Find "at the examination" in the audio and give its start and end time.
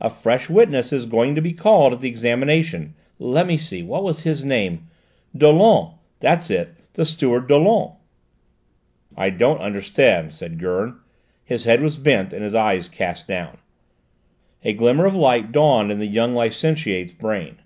1.92-2.94